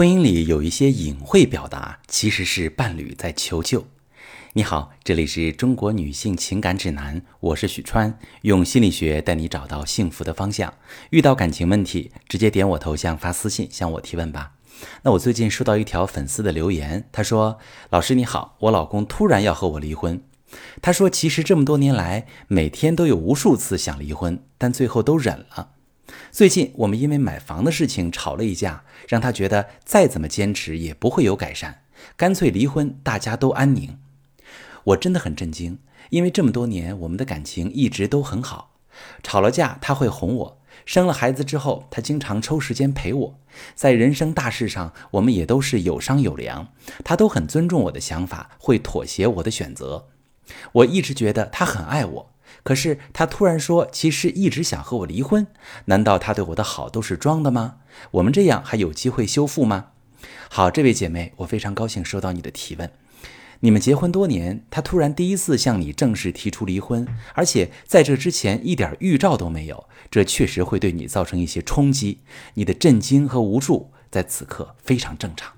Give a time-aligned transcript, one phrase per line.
[0.00, 3.84] 婚姻里有一些隐晦表达，其实是伴侣在求救。
[4.54, 10.72] 你好，这里是中国女性情感指南，我是许川，用心理学带你找到幸福的方向。
[11.10, 14.52] 遇到感情问题，直接点我头像发私信向我提问吧。
[15.02, 17.58] 那我最近收到一条粉丝的留言，他说
[17.92, 20.22] ：“老师你好，我老公突然要和我离婚。
[20.80, 25.72] 他说其实这么多年来，每天都有无数次想离婚，但最后都忍了。”
[26.30, 31.82] 最近我们因为买房的事情吵了一架，让他觉得再怎么坚持也不会有改善，
[32.16, 33.98] 干脆离婚，大家都安宁。
[34.84, 35.78] 我真的很震惊，
[36.10, 38.76] 因为这么多年我们的感情一直都很好，
[39.22, 43.38] 吵了架他会哄我，生了孩子之后他经常抽时间陪我，
[43.74, 46.68] 在人生大事上我们也都是有商有量，
[47.04, 50.08] 他都很尊重我的想法，会妥协我的选择。
[50.72, 52.29] 我一直觉得他很爱我。
[52.62, 55.46] 可是他突然说，其实一直想和我离婚，
[55.86, 57.76] 难道他对我的好都是装的吗？
[58.12, 59.88] 我们这样还有机会修复吗？
[60.50, 62.90] 好，这位姐妹，我非常高兴收到你的提问。
[63.60, 72.20] 你们结婚多年，他突然第一次向你正式提出离婚，而且在这之前一点预兆都没有，这确实会对你造成一些冲击。
[72.54, 75.52] 你的震惊和无助在此刻非常正常。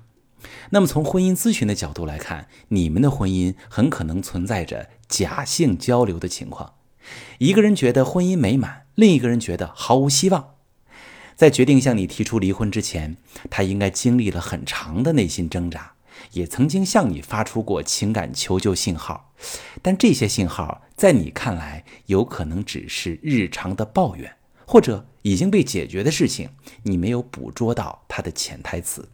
[0.70, 6.74] 那么从婚姻咨询的角度来看，你们的婚姻很可能存在着假性交流的情况。
[7.38, 10.54] 一个人觉得婚姻美满，另一个人觉得毫无希望。
[11.34, 13.16] 在决定向你提出离婚之前，
[13.50, 15.94] 他应该经历了很长的内心挣扎，
[16.32, 19.32] 也曾经向你发出过情感求救信号。
[19.80, 26.50] 但这些信号在你看来，有可能只是日常的抱怨，或者已经被解决的事情，
[26.84, 29.08] 你没有捕捉到他的潜台词。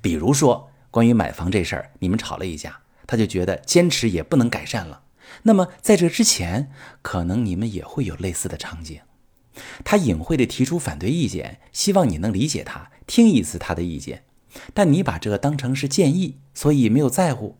[0.00, 5.02] 比如说，关于买房这事儿，你们吵了一架，他就觉得坚持也不能改善了。
[5.42, 6.70] 那么，在这之前，
[7.02, 9.00] 可能你们也会有类似的场景。
[9.84, 14.24] 他隐晦地提出反对意见，希望你能理解他，听一次他的意见。
[14.72, 17.58] 但你把这当成是建议，所以没有在乎；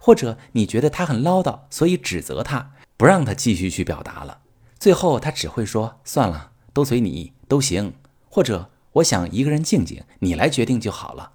[0.00, 4.40] 或者你觉得他很唠叨，所以指责他，不让他继续去表达了。
[4.78, 7.94] 最后，他只会说：“算了，都随你，都行。”
[8.28, 11.32] 或者“我想一个人静静，你来决定就好了。”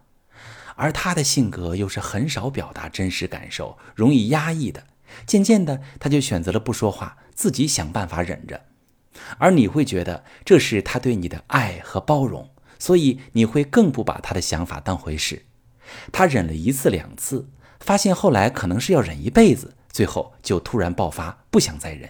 [0.76, 4.84] 而他的性格又是很少表达真实感受，容易压抑的。
[5.26, 8.66] 渐渐的，他就选择了不说话，自己想办法忍着。
[9.40, 15.46] 而你会觉得这是他对你的爱和包容，所以你会更不把他的想法当回事。
[16.12, 22.10] 他忍了一次两次，发现后来可能是要忍一辈子，最后就突然爆发，不想再忍。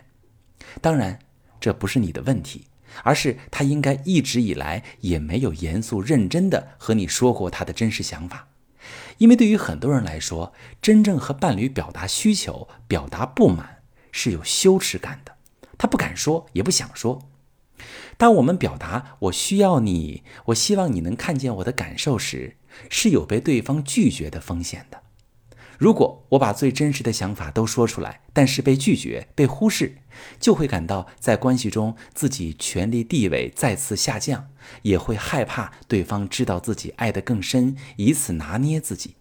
[0.82, 1.20] 当然，
[1.60, 2.66] 这不是你的问题，
[3.04, 8.48] 而是他应该一直以来也没有严肃认真的和你说过他的真实想法。
[9.18, 15.36] 因为对于很多人来说，真正和伴侣表达需求、表达不满是有羞耻感的，
[15.78, 17.30] 他不敢说，也不想说。
[18.18, 22.58] 当我们表达“我需要你，我希望你能看见我的感受”时，
[22.90, 25.04] 是有被对方拒绝的风险的。
[25.78, 29.98] 如果我把最真实的想法都说出来，但是被拒绝、被忽视，
[30.40, 34.50] 就会感到在关系中自己权力地位再次下降，
[34.82, 39.16] 也会害怕对方知道自己爱得更深，以此拿捏自己。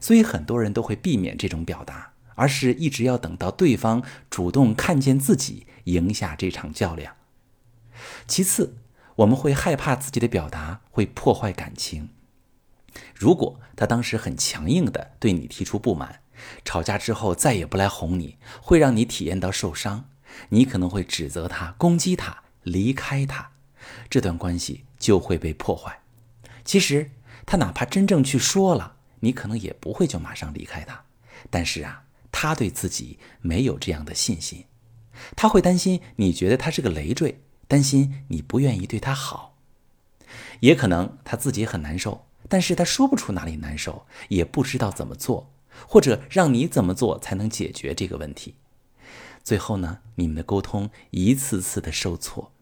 [0.00, 7.14] 所以很多人都会避免这种表达，而是一直要等到对方主动看见自己，赢下这场较量。
[8.26, 8.78] 其次，
[9.16, 12.08] 我们会害怕自己的表达会破坏感情。
[13.14, 16.20] 如果他当时很强硬的对你提出不满，
[16.64, 20.08] 吵架之后再也不来哄你，会让你体验到受伤，
[20.50, 23.52] 你可能会指责他、攻击他、离开他，
[24.10, 26.00] 这段关系就会被破坏。
[26.64, 27.12] 其实
[27.46, 31.04] 他哪怕真正去说了，你可能也不会就马上离开他。
[31.48, 34.64] 但是啊，他对自己没有这样的信心，
[35.34, 39.56] 他会担心你觉得他是个累赘，担心你不愿意对他好，
[40.60, 42.25] 也可能他自己很难受。
[42.48, 45.52] 但是他说不出哪里难受，也不知道怎么做，
[45.86, 48.54] 或者让你怎么做才能解决这个问题。
[49.42, 52.52] 最后呢，你们的沟通一次次的受挫。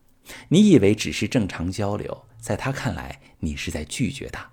[0.48, 4.50] 你以为只是正常交流，在他看来，你是在拒绝他。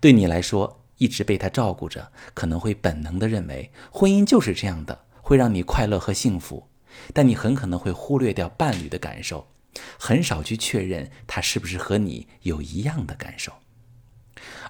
[0.00, 6.68] 对你来说，一直被他照顾着，可能会本能的认为婚姻就是这样的，会让你快乐和幸福。
[7.14, 9.48] 但你很可能会忽略掉伴侣的感受，
[9.98, 13.52] 很少去确认他是不是和你有一样的感受。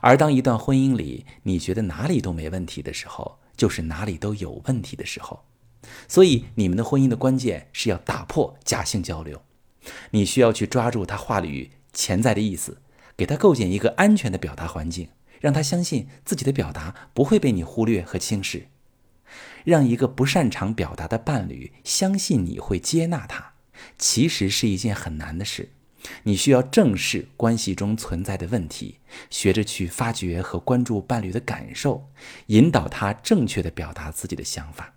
[0.00, 5.44] 而当一段婚姻里你觉得哪里都没问题的时候，就是哪里都有问题的时候。
[6.06, 9.42] 所以，你们的婚姻的关键是要打破假性交流。
[10.10, 12.80] 你需要去抓住他话里潜在的意思，
[13.16, 15.08] 给他构建一个安全的表达环境，
[15.40, 18.68] 让他相信自己的表达不会被你忽略和轻视。
[19.64, 23.54] 让一个不擅长表达的伴侣相信你会接纳他，
[23.98, 25.70] 其实是一件很难的事。
[26.24, 28.98] 你需要正视关系中存在的问题，
[29.28, 32.08] 学着去发掘和关注伴侣的感受，
[32.46, 34.94] 引导他正确的表达自己的想法。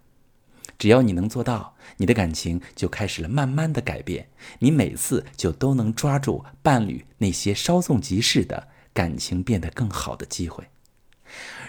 [0.78, 4.28] 只要你能做到，你的感情就开始了慢慢的改变。
[4.60, 10.68] 你每次就都能抓住伴侣那些稍纵即逝的感情变得更好的机会。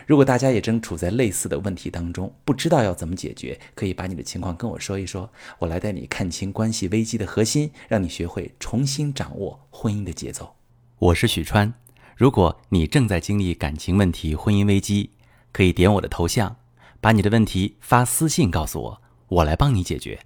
[0.06, 10.54] 如果大家也正处在类似的问题当中，不知道要怎么解决，可以把你的情况跟我说一说，我来带你看清关系危机的核心，让你学会重新掌握婚姻的节奏。
[11.00, 11.74] 我是许川，
[12.14, 15.10] 如果你正在经历感情问题、婚姻危机，
[15.50, 16.54] 可以点我的头像，
[17.00, 20.20] 把你的问题发私信告诉我，我来帮你解决。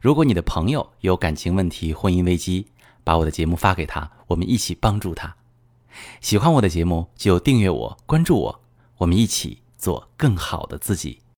[0.00, 2.66] 如果你的朋友有感情问题、婚姻危机，
[3.04, 5.36] 把我的节目发给他，我们一起帮助他。
[6.20, 8.65] 喜欢我的节目就订阅我、关注我。
[8.98, 11.20] 我们一起做更好的自己。